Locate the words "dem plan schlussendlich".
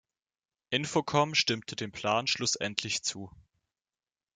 1.75-3.03